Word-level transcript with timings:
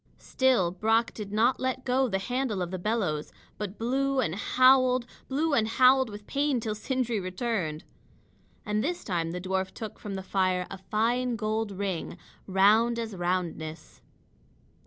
Still 0.17 0.71
Brock 0.71 1.13
did 1.13 1.31
not 1.31 1.59
let 1.59 1.85
go 1.85 2.07
the 2.07 2.17
handle 2.17 2.63
of 2.63 2.71
the 2.71 2.79
bellows, 2.79 3.31
but 3.59 3.77
blew 3.77 4.19
and 4.19 4.33
howled 4.33 5.05
blew 5.29 5.53
and 5.53 5.67
howled 5.67 6.09
with 6.09 6.25
pain 6.25 6.59
till 6.59 6.73
Sindri 6.73 7.19
returned. 7.19 7.83
And 8.65 8.83
this 8.83 9.03
time 9.03 9.29
the 9.29 9.39
dwarf 9.39 9.71
took 9.71 9.99
from 9.99 10.15
the 10.15 10.23
fire 10.23 10.65
a 10.71 10.79
fine 10.79 11.35
gold 11.35 11.71
ring, 11.71 12.17
round 12.47 12.97
as 12.97 13.15
roundness. 13.15 14.01